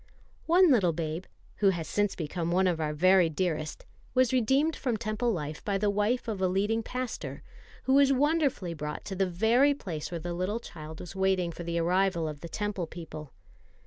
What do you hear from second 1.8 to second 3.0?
since become one of our